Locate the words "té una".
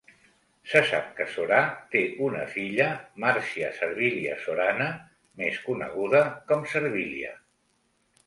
1.95-2.39